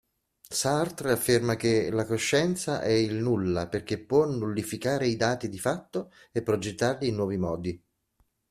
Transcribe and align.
Sartre 0.49 1.11
afferma 1.11 1.55
che 1.55 1.91
"la 1.91 2.07
coscienza 2.07 2.81
è 2.81 2.89
il 2.89 3.13
nulla" 3.13 3.67
perché 3.67 3.99
può 3.99 4.25
nullificare 4.25 5.05
i 5.05 5.15
dati 5.15 5.47
di 5.47 5.59
fatto 5.59 6.11
e 6.31 6.41
progettarli 6.41 7.07
in 7.09 7.13
nuovi 7.15 7.37
modi. 7.37 7.83